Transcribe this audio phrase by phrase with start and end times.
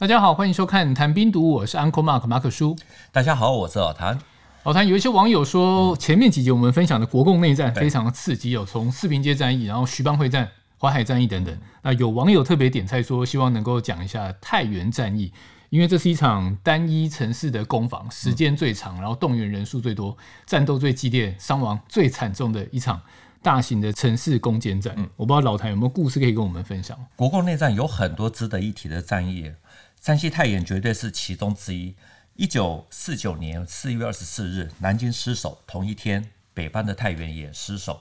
[0.00, 2.76] 大家好，欢迎收看《谈兵读武》，我是 Uncle Mark 马可叔。
[3.10, 4.16] 大家好，我是老谭。
[4.62, 10.48] 老谭，有一些网友说，前面几集我们分享的国共内战非常的刺激，有从四平街战役，然后徐蚌会战、
[10.80, 11.58] 淮海战役等等。
[11.82, 15.32] 那有网友特别点菜说，希望能够讲一下太原战役，
[15.68, 23.00] 因为这是一场单一城市的攻防，时间最长，然后动员人数最多，战斗最激烈，伤亡最惨重的一场。
[23.40, 26.98] 大型的城市攻坚战，嗯，我不知道老谭有没有故事可以跟我们分享。
[27.14, 29.48] 国共内战有很多值得一提的战役，
[30.00, 31.94] 山西太原绝对是其中之一。
[32.34, 38.00] 一九四九年四月二十四日，南京失守，同一天，北方的太原也失守。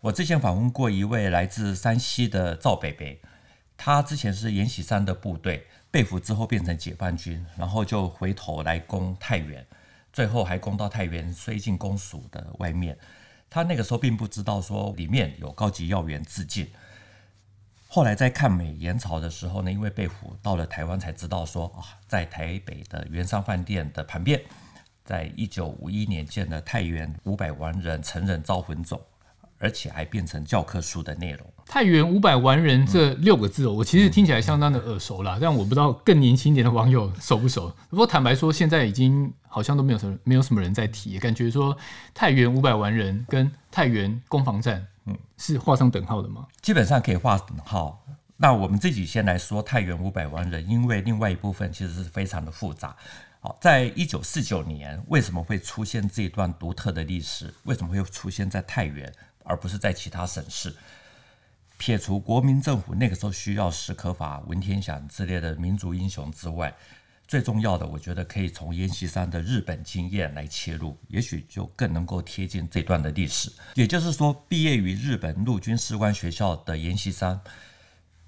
[0.00, 3.20] 我之前访问过一位来自山西的赵北北，
[3.76, 9.66] 他之前是阎锡山的部队，被俘之后变成解放军，然后就回头来攻太原，
[10.12, 12.96] 最后还攻到太原绥靖公署的外面。
[13.48, 16.70] 他那个时候并不知道说里面有高级要员自尽，
[17.92, 24.40] 后来在抗美援朝的时候呢，因为被俘到了台湾，才知道说啊，在台北的圆山饭店的旁边，
[25.04, 28.96] 在一九五一年建的太原五百万人成人招魂冢。
[29.60, 31.46] 而且还变成教科书的内容。
[31.66, 37.72] 太原五百万人这六个字哦，我其实听起来相当的耳熟啦，但我不知道更年轻一点的网友熟不熟。
[37.88, 41.76] 不过坦白说，现在已经好像都没有什么没有什么人在提，感觉说
[42.12, 46.46] 太原五百万人跟太原攻防战，嗯，是画上等号的吗？
[46.60, 48.04] 基本上可以画等号。
[48.36, 52.96] 那我们自己先来说太原五百万人，因为另外一部分其实是非常的复杂。
[53.42, 57.52] 好，在一九四九年，为什么会出现这一段独特的历史？
[57.64, 59.12] 为什么会出现在太原？
[59.44, 60.74] 而不是在其他省市，
[61.78, 66.74] 撇除国民政府那个时候需要史可法、文天祥之类的民族英雄之外，
[67.26, 73.50] 最重要的，我觉得可以从阎锡山的日本经验来切入，也许就更能够贴近这段的历史。
[73.74, 77.40] 也就是说，毕业于日本陆军士官学校的阎锡山，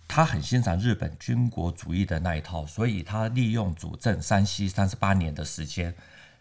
[0.06, 5.92] 他很欣赏日本军国主义的那一套，所以他利用主政山西三十八年的时间，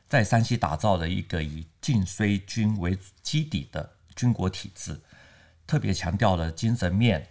[0.07, 3.89] 在山西打造了一个以晋绥军为基底的。
[4.15, 4.99] 军国体制
[5.65, 7.27] 特别强调了精神面、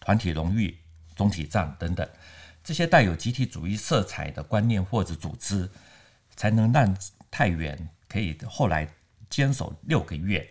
[0.00, 0.76] 团体荣誉、
[1.14, 2.08] 总体战等等
[2.62, 5.70] 这些带有集体主义色彩的观念或者组织，
[6.36, 6.96] 才能让
[7.30, 8.88] 太原可以后来
[9.30, 10.48] 坚守六个月。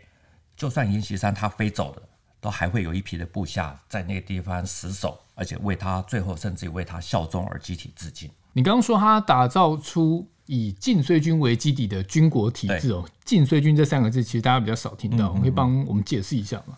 [0.55, 2.01] 就算阎锡山他飞走了，
[2.39, 8.31] 都还会有一批的部下在那个地方死守，而且为他最后甚至于为他效忠而集体致敬。
[8.53, 10.27] 你刚刚说他打造出。
[10.47, 16.77] 以晋绥军为基底的军国体制哦，晋绥军这三个字其实大家比较少听到，你可以帮我们解释一下吗？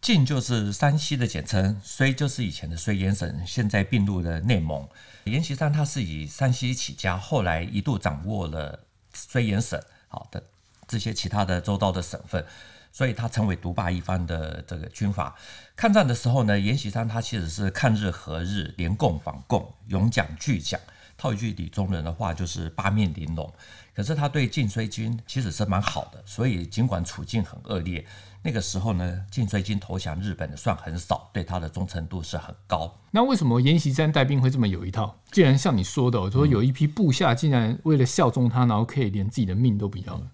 [0.00, 4.88] 晋就是山西的简称，绥就是以前的绥远省，现在并入了内蒙。
[5.24, 8.80] 阎锡山他是以山西起家，后来一度掌握了
[9.14, 9.78] 绥远省
[10.08, 10.42] 好的
[10.88, 12.44] 这些其他的周遭的省份，
[12.90, 15.36] 所以他成为独霸一方的这个军阀。
[15.76, 20.80] 抗战的时候呢，阎锡山他其实是抗日和日，联共反共，拥蒋拒蒋。
[21.16, 23.52] 套一句李宗仁的话，就是八面玲珑。
[23.94, 28.02] 可是他对晋绥军其实是蛮好的，所以尽管处境很恶劣，
[28.42, 32.96] 那个时候呢，晋绥军投降日本的算很少，对他的忠诚度是很高。
[33.10, 35.14] 那为什么阎锡山带兵会这么有一套？
[35.30, 40.30] 既然像你说的，我说有一批部下竟然为了效忠他，然后可以连自己的命都不要了。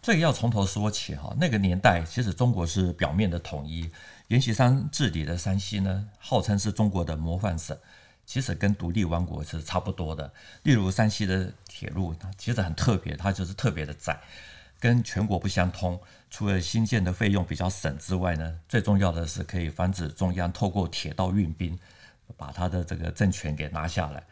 [0.00, 1.36] 这个要从头说起哈。
[1.38, 3.90] 那个年代其实中国是表面的统一，
[4.28, 7.76] 阎锡山治理的山西呢，号称是中国的模范省。
[8.28, 10.30] 其实跟独立王国是差不多的。
[10.64, 14.20] 例如山西的铁路，它其实很特别，它就是特别的窄，
[14.78, 15.98] 跟全国不相通。
[16.28, 21.78] 除了新建的费用比较省之外呢，最重要的是可以防止中央透过铁道运兵，
[22.36, 24.22] 把他的这个政权给拿下来。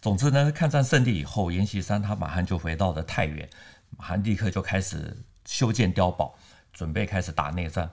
[0.00, 3.50] 总之呢，抗战胜利以后，阎锡山他马上就回到了太原，
[3.98, 6.38] 马上立刻就开始修建碉堡，
[6.72, 7.90] 准备开始打内战。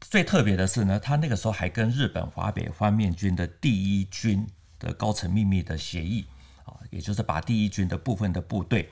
[0.00, 4.44] 最特别的是呢，他那个时候还跟日本华北方面军的第一军。
[4.84, 6.26] 的高层秘密的协议
[6.64, 8.90] 啊，也就是把第一军的部分的部队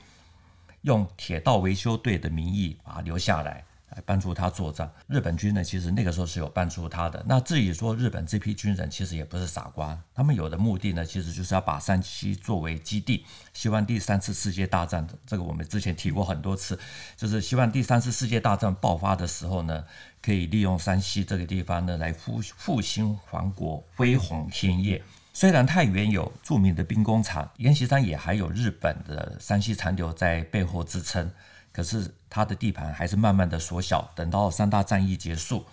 [0.80, 4.90] 用铁道维修队的名义把它留下来，来帮助他作战。
[5.06, 7.22] 日本军呢，其实那个时候是有帮助他的。
[7.28, 16.78] 那至于说日本这批军人，其实也不是傻瓜，他们有的目的呢，其实就是要把山西作为基地，希望第三次世界大战的这个我们之前提过很多次，
[17.16, 19.84] 就是希望第三次世界大战爆发的时候呢，
[20.20, 25.00] 可以利用山西这个地方呢来复复兴皇国，恢弘天业。
[25.34, 31.30] 虽然太原有著名的兵工厂，阎锡山也还有日本的山西残留在背后支撑，
[31.72, 34.10] 可是他的地盘还是慢慢的缩小。
[34.14, 35.64] 等到三大战役结束，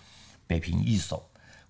[0.46, 1.22] 北平易手，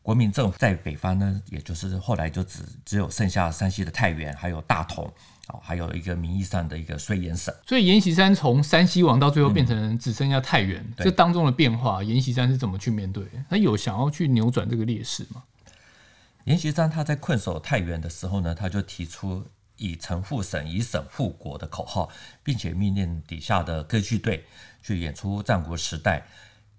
[0.02, 5.04] 国民政府在北方呢，也就是后来就只只有剩下山西的太原，还有大同，
[5.48, 7.52] 啊，还有一个名义上的一个绥远省。
[7.66, 13.24] 所以阎锡山从山西王到最后变成只剩下太原，嗯、这当中的变化，阎锡山是怎么去面对？
[13.48, 15.42] 他有想要去扭转这个劣势吗？
[16.44, 19.46] 阎锡山他在困守太原的时候呢，他就提出
[19.76, 22.10] 以城护省、以省护国的口号，
[22.42, 24.44] 并且命令底下的歌剧队
[24.82, 26.26] 去演出战国时代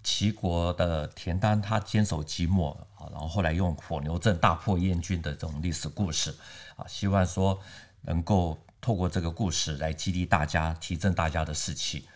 [0.02, 6.34] 齐国的田单他坚守即墨啊，然后后来用火牛阵大破燕军的这种历史故事
[6.76, 7.60] 啊，希望说
[8.02, 12.06] 能够透过这个故事来激励大家，提振大家的士气。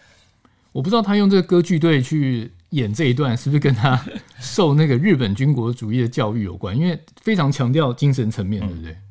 [0.76, 3.98] 我不知道他用这个歌剧队去演这一段，是不是跟他
[4.38, 6.76] 受那个日本军国主义的教育有关？
[6.76, 8.92] 因为非常强调精神层面，对不对？
[8.92, 9.02] 嗯，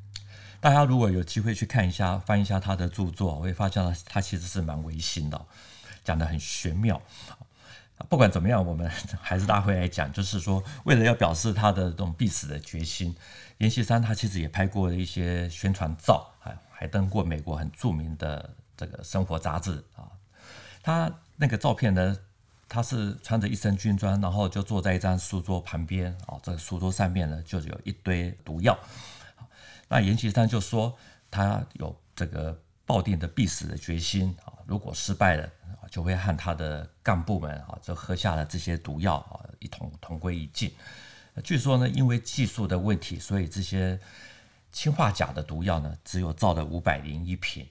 [0.60, 5.44] 大家如果有机会去看一下，翻一下他的著作，我会发现他其实是蛮违心的，
[6.04, 7.02] 讲得很玄妙。
[8.08, 8.88] 不管怎么样，我们
[9.20, 13.16] 还是大会来讲，就是说，为了要表示他的这种必死的决心，
[13.58, 20.06] 阎锡山他其实也拍过一些宣传照，还还登过美国很著名的这个生活杂志啊，
[20.84, 21.12] 他。
[21.38, 22.18] 那个照片呢，
[22.68, 26.40] 他是穿着一身军装，然后就坐在一张书桌旁边啊。
[26.42, 28.78] 这个书桌上面呢，就有一堆毒药。
[29.88, 30.98] 那阎锡山就说，
[31.30, 34.54] 他有这个抱定的必死的决心啊。
[34.66, 35.50] 如果失败了，
[35.92, 40.74] 就会和他的干部们啊，就喝下了这些毒药啊，一同同归于尽。
[41.44, 44.00] 据说呢，因为技术的问题，所以这些
[44.72, 47.68] 氰化钾的毒药呢，只有造了五百零一瓶。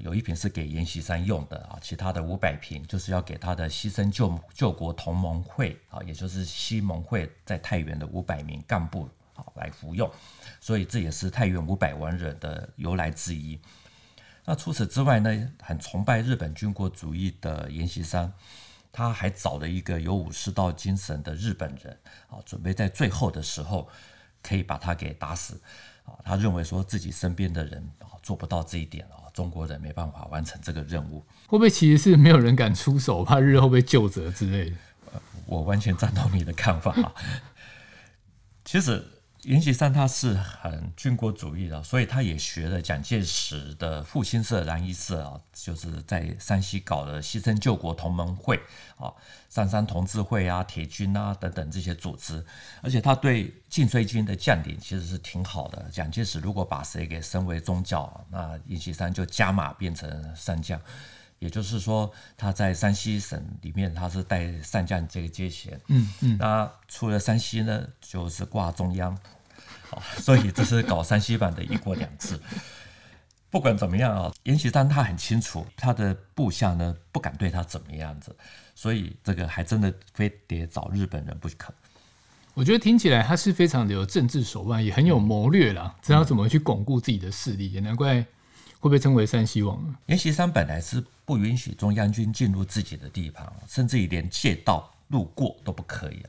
[0.00, 10.10] 有一瓶是给阎锡山用的啊，其他的五百瓶就是要给他的牺牲救救国同盟会啊，也就是西盟会在太原的五百名干部啊来服用，
[10.60, 13.60] 所以这也是太原五百万人的由来之一。
[14.44, 18.32] 那除此之外呢，很崇拜日本军国主义的阎锡山，
[18.90, 21.96] 他还找了一个有武士道精神的日本人
[22.28, 23.88] 啊，准备在最后的时候
[24.42, 25.60] 可以把他给打死
[26.04, 26.12] 啊。
[26.24, 29.30] 他认为说自己身边的人啊做不到这一点啊。
[29.32, 34.76] 中国人没办法完成这个任务，会不会其实是没有人敢出手，怕日后被救责之类的？
[35.46, 37.14] 我完全赞同你的看法啊。
[38.64, 39.04] 其实。
[39.44, 48.56] 阎锡山他是很军国主义的，所以他也学了蒋介石的复兴社、蓝衣社啊，就是在山西搞了牺牲救国同盟会
[48.96, 49.12] 啊、
[49.48, 52.44] 三山同志会啊、铁军啊等等这些组织，
[52.82, 55.86] 而且他对晋绥军的将领其实是挺好的。
[55.90, 60.80] 蒋介石如果把谁给升为中将，那阎锡山就加码变成上将。
[61.42, 65.80] 也就是说，他在山西省里面，他是带上将这个阶衔。
[65.88, 66.36] 嗯嗯。
[66.38, 69.18] 那除了山西呢，就是挂中央。
[70.16, 72.40] 所以这是搞山西版的一国两制。
[73.50, 78.34] 不管怎么样啊，阎锡山他很清楚，他的部下呢不敢对他怎么样子，
[78.74, 81.74] 所以这个还真的非得找日本人不可。
[82.54, 88.24] 我觉得听起来他是非常的有政治手腕，也很有谋略啦，知道怎么去巩固自己的势力，也难怪。
[88.82, 89.80] 会被称为山西王？
[90.06, 96.20] 阎锡山本来是不允许中央军进入自己的地盘，甚至于连借道路过都不可以。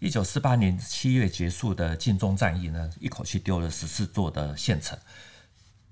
[0.00, 4.98] 一九四八年七月结束的晋中战役呢，一口气丢了十四座的县城，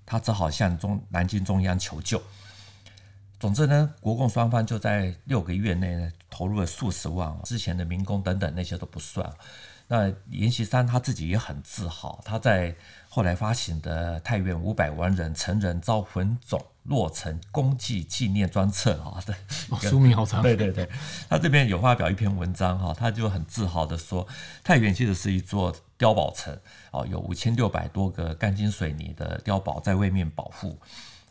[0.05, 2.21] 他只好向中南京中央求救。
[3.39, 9.33] 总之呢，国共双方就在六个月内呢，投入了数十万，之前的民工等等那些都不算。
[9.91, 12.77] 那阎锡山他自己也很自豪，他在
[13.09, 19.35] 后来发行的《太原五百万人成人遭魂塚落成功绩纪念专册》啊，对，
[19.89, 20.43] 书名好长。
[20.43, 20.87] 对对对，
[21.29, 24.29] 他这边有发表一篇文章哈，他就很自豪的说，
[24.63, 26.55] 太原其实是一座碉堡城
[26.91, 30.79] 哦，有五千六百多个钢筋水泥的碉堡在外面保护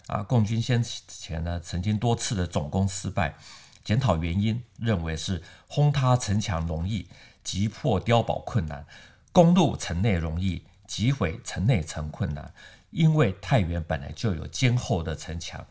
[0.07, 0.23] 啊。
[0.23, 3.35] 共军先前呢曾经多次的总攻失败，
[3.83, 7.07] 检讨原因，认为是轰塌城墙容易。
[7.47, 8.85] 击破碉堡困难，
[9.31, 12.53] 攻入城内容易，击毁城内城困难。
[12.91, 15.65] 因为太原本来就有坚厚的城墙，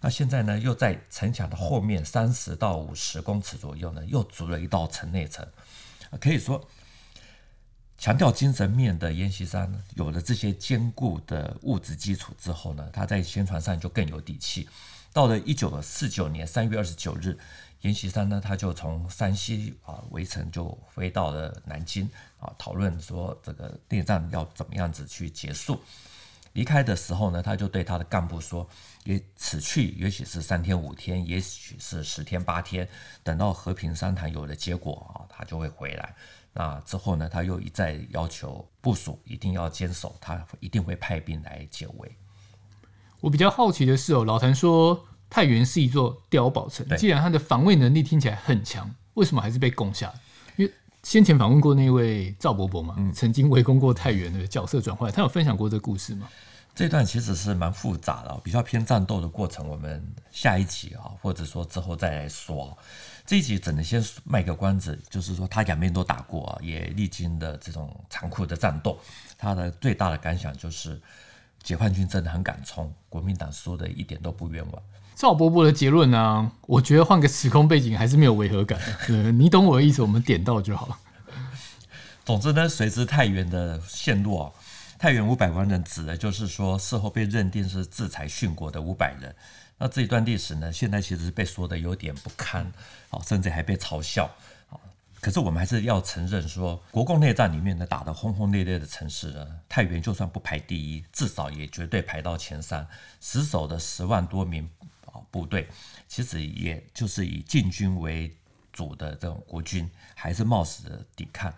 [0.00, 5.44] 那现在呢，又在城墙的后面三十到五十公尺左右呢，又筑了一道城内城。
[6.20, 6.64] 可以说，
[7.98, 14.68] 强调精神面的阎锡山有了这些坚固的物质基础之后呢，他在宣传上就更有底气。
[15.12, 17.36] 到了一九四九年三月二十九日。
[17.82, 22.08] 阎锡山呢，他就从山西啊围城就飞到了南京
[22.38, 25.80] 啊，讨论说这个内战要怎么样子去结束。
[26.52, 28.68] 离开的时候呢，他就对他的干部说
[29.04, 32.86] ：“也此去也许是三天五天，也许是十天八天，
[33.22, 36.14] 等到和平商谈有了结果啊，他就会回来。
[36.52, 42.16] 那之后呢，他又一再要求部署一定要坚守，他一定会派兵来解围。”
[43.22, 45.06] 我比较好奇的是哦，老谭说。
[45.30, 50.12] 太原是一座碉堡城，既然它的防卫能力听起来很强，为什么还是被攻下？
[50.56, 50.72] 因为
[51.02, 56.28] 先前访问过那位赵伯伯嘛，嗯、曾经围攻过太原的角色转换，他有分享过这个故事吗？
[56.74, 59.68] 这段其实是蛮复杂的，比较偏战斗的过程。
[59.68, 62.76] 我们下一集啊，或者说之后再来说。
[63.26, 68.98] 这一集只能先卖个关子，就是说他两边都打过，也历经的这种残酷的战斗。
[69.38, 71.00] 他的最大的感想就是，
[71.62, 74.82] 解放军真的很敢冲，国民党输的一点都不冤枉。
[75.20, 78.80] 赵伯伯的结论呢、我觉得换个时空背景还是没有违和感。
[79.38, 80.98] 你懂我的意思，我们点到就好。
[82.24, 84.50] 总之呢，随之太原的陷落。
[84.98, 89.36] 太原五百万人指的就是说，事后被认定是自裁殉国的五百人。
[89.76, 92.72] 那这一段历史呢，现在其实被说的有点不堪，
[93.28, 94.30] 甚至还被嘲笑。
[95.20, 102.88] 可是我们还是要承认说，国共内战里面呢，打得轰轰烈烈的城市呢，太原就算不排第一，至少也绝对排到前三。
[103.20, 104.66] 死守的十万多名
[105.12, 105.68] 啊部队，
[106.08, 108.34] 其实也就是以禁军为
[108.72, 111.52] 主的这种国军，还是冒死的抵抗，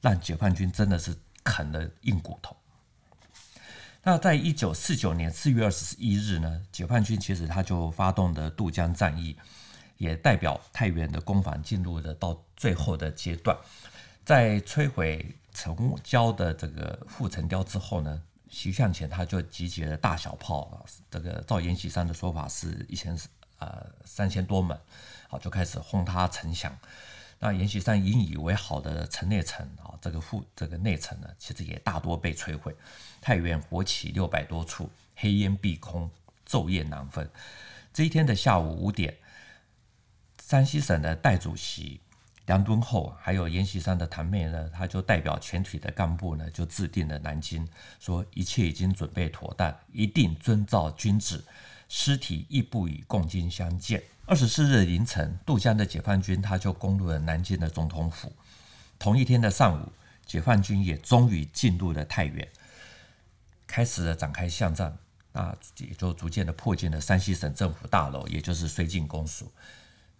[0.00, 2.56] 让解放军真的是啃了硬骨头。
[4.02, 9.36] 那在一九四九年四月二十一日呢，解放军其实他就发动的渡江战役，
[9.96, 13.56] 也代表太原的攻防进入了到最后的阶段。
[14.22, 18.22] 在摧毁城郊的这个护城雕之后呢，
[18.54, 20.78] 徐向前他就集结了大小炮啊，
[21.10, 23.18] 这个照阎锡山的说法是一千
[23.58, 24.78] 呃三千多门，
[25.28, 26.72] 好就开始轰塌城墙。
[27.40, 32.74] 那阎锡山引以为豪的城内城啊，这个护这个内城呢，其实也大多被摧毁。
[33.20, 36.08] 太原火起六百多处，黑烟蔽空，
[36.48, 37.28] 昼夜难分。
[37.92, 39.16] 这一天的下午五点，
[40.40, 42.00] 山西省的代主席
[42.46, 47.66] 梁敦厚，还有阎锡山的堂妹呢，他就代表全体的干部呢，就制定了南京，
[47.98, 51.42] 说一切已经准备妥当，一定遵照军旨，
[51.88, 54.02] 尸体亦不与共军相见。
[54.26, 58.32] 二十四日凌晨，渡江的解放军他就攻入了南京的总统府。
[58.98, 59.92] 同一天的上午，
[60.26, 62.46] 解放军也终于进入了太原。
[63.66, 64.96] 开始了展开巷战，
[65.32, 69.50] 那也就逐渐的迫近了山西省政府大楼，也就是绥靖公署。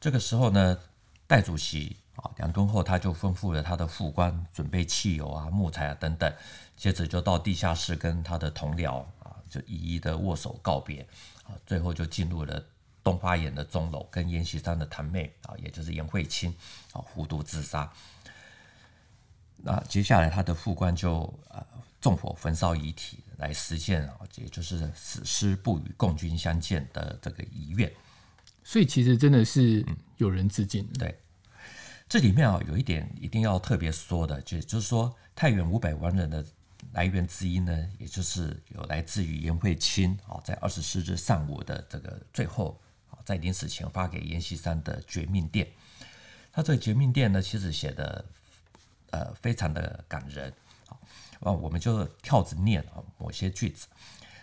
[0.00, 0.78] 这个时候呢，
[1.26, 6.32] 代主席啊两吨后他就吩咐了他的副官准备汽油啊、木材啊等等，
[6.76, 11.06] 接着就到地下室跟他的同僚啊就一一的握手告别
[11.44, 12.64] 啊，最后就进入了
[13.02, 16.54] 东花园的钟楼，跟阎锡山的堂妹啊，也就是颜慧卿
[16.92, 17.92] 啊服毒自杀。
[19.56, 21.64] 那接下来他的副官就啊。
[22.00, 27.90] 纵火焚烧遗体，来实现啊，也就是死尸不与共军相见的这个遗愿。
[28.62, 29.82] 所以其实真的是
[30.18, 30.86] 有人自尽。
[30.98, 31.18] 对，
[32.08, 36.44] 这里面啊有一点一定要特别说的，就就是说太原五百万人的
[36.92, 42.80] 来源之一呢，也就是有来自于颜慧卿啊，在二十四日上午的这个最后
[43.10, 45.66] 啊，在临死前发给阎锡山的绝命电。
[46.52, 48.24] 他这个绝命电呢，其实写的
[49.10, 50.52] 呃非常的感人。
[51.40, 53.86] 啊，我们就跳着念啊，某些句子。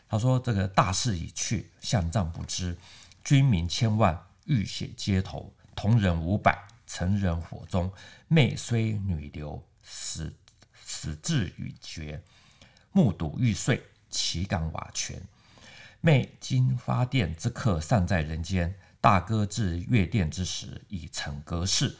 [0.07, 2.77] 他说：“这个大势已去，项战不知，
[3.23, 7.89] 军民千万，浴血街头，同仁五百，成人火中，
[8.27, 10.35] 妹虽女流，死
[10.83, 12.21] 死志已决。
[12.91, 15.21] 目睹玉碎，岂敢瓦全？
[16.01, 21.95] 妹今发电之刻尚在人间，大哥至月殿之时，已成隔世。”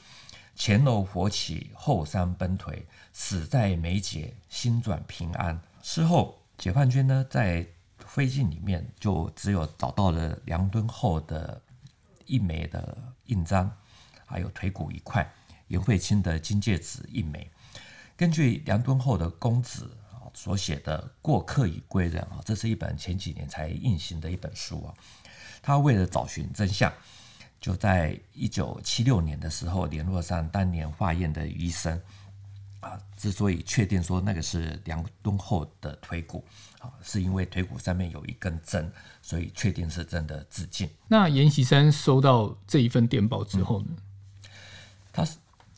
[0.56, 2.84] 前楼火起，后山崩颓，
[3.14, 5.58] 死在眉睫，心转平安。
[5.82, 7.66] 事后，解放军呢在
[7.98, 11.62] 飞机里面就只有找到了梁敦厚的
[12.26, 13.74] 一枚的印章，
[14.32, 15.30] 还有腿骨一块，
[15.68, 17.52] 颜慧卿的金戒指一枚。
[18.16, 24.94] 根据梁敦厚的公子啊所写的《过客已归人》啊，这是一本前几年才印行的一本书啊。
[25.62, 26.92] 他为了找寻真相。
[27.60, 32.02] 就在一九七六年的时候，联络上当年化验的医生，
[32.80, 36.44] 啊，之所以确定说那个是梁敦厚的腿骨，
[36.80, 40.90] 啊，是因为腿骨上面有一根针，所以确定是真的自尽。
[41.08, 43.90] 那阎锡山收到这一份电报之后呢？
[45.12, 45.28] 他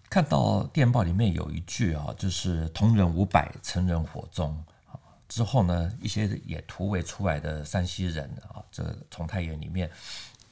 [0.09, 4.51] 看到电报里面有一句啊，就是“同仁五百，成人火中”。
[4.91, 9.89] 啊，之后呢，一些也突围出来的山西人啊，这从太原里面。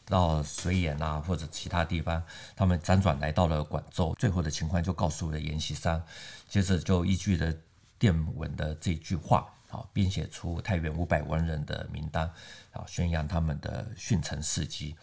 [0.06, 2.22] 到绥远啊，或者其他地方，
[2.54, 6.04] 他们辗转来到了广州，最后的情况就告诉了阎锡山，
[6.50, 7.54] 接着就依据了
[7.98, 12.30] 电文的这句话，啊，编写出太原五百万人的名单，
[12.74, 14.98] 啊，宣扬他们的殉城事迹。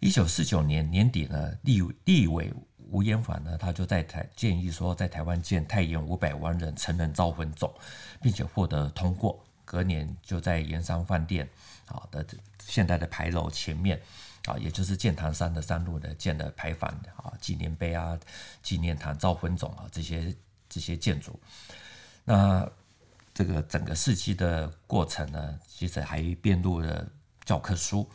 [0.00, 2.52] 一九四九年年底呢，立立委
[2.90, 7.70] 吴延缓呢，他就在台建议说，在台湾建太原五百万人成人招魂塚，
[8.20, 9.42] 并且获得通过。
[9.64, 11.48] 隔年就在盐商饭店
[11.86, 12.24] 啊的
[12.60, 14.00] 现在的牌楼前面
[14.44, 18.16] 啊，也就是剑潭山的山路呢，建了牌坊啊、纪念碑啊、
[18.62, 20.32] 纪念堂、招魂塚啊这些
[20.68, 21.40] 这些建筑。
[22.24, 22.64] 那
[23.34, 27.04] 这个整个事迹的过程呢，其实还编入了
[27.44, 28.08] 教科书。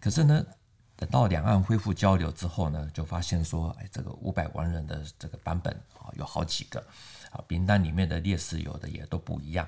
[0.00, 0.46] 可是呢，
[1.00, 6.78] 等到两岸恢复交流之后呢，就发现说，哎，这个五百万人的这个版本啊，有好几个
[7.32, 9.66] 啊，名单里面的烈士有的也都不一样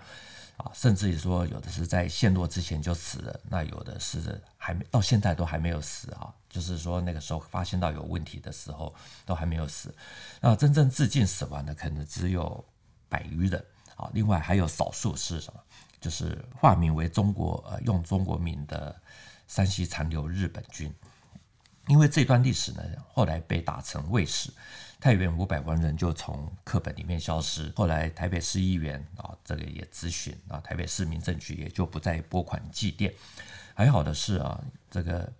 [0.58, 9.94] 啊，甚至于说有的是在陷落之前就死了，那有的是还没到现在都还没有死啊，就是说那个时候发现到有问题的时候都还没有死，
[10.38, 12.62] 那真正自尽死亡的可能只有
[13.08, 13.64] 百余人。
[13.96, 15.60] 啊，另外还有少数是什么？
[16.00, 18.94] 就是化名为中国呃，用中国名的
[19.46, 20.92] 山西残留日本军。
[21.88, 24.50] 因为这段历史呢，后来被打成伪史，
[25.00, 27.72] 太原五百万人就从课本里面消失。
[27.74, 33.12] 后来台北市议员啊，这个也咨询啊，台北市民政局也就不再拨款祭奠。
[33.74, 35.32] 还好的是啊，这个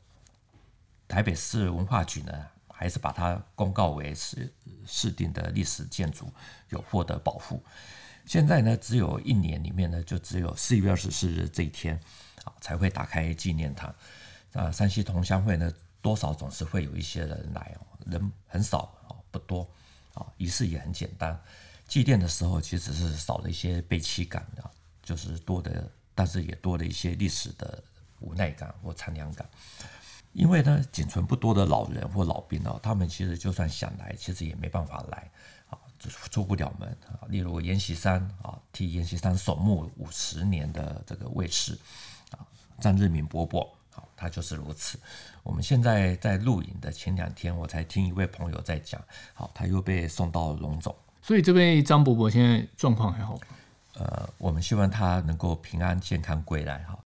[1.06, 2.32] 台北市文化局呢，
[2.68, 4.52] 还是把它公告为是
[4.84, 6.28] 市定的历史建筑，
[6.70, 7.62] 有获得保护。
[8.26, 12.00] 现在呢，只有一年里面呢，就只有四月二十四日这一天
[12.44, 13.94] 啊，才会打开纪念堂。
[14.54, 15.72] 啊，山西同乡会呢，
[16.02, 19.66] 多少总是会有一些人来哦，人很少哦，不多
[20.12, 21.40] 啊，仪式也很简单。
[21.88, 24.70] 祭奠的时候，其实是少了一些悲戚感的，
[25.02, 27.82] 就是多的，但是也多了一些历史的
[28.20, 29.48] 无奈感或残凉感。
[30.32, 35.30] 因为呢，仅存不多的老人或老兵哦，他们其实就算想来，其实也没办法来
[35.70, 36.10] 啊，就。
[36.30, 37.28] 出不了门啊！
[37.28, 41.78] 例如阎锡山啊，替阎锡山守墓五十年的这个卫士
[42.30, 42.40] 啊，
[42.80, 44.98] 张日明伯伯啊，他就是如此。
[45.42, 49.00] 我们现在在录影的前两天，我才听一位朋友在讲，
[49.34, 50.94] 好，他又被送到龙总。
[51.20, 53.40] 所以这位张伯伯现在状况还好吗？
[53.94, 56.98] 呃，我们希望他能够平安健康归来哈。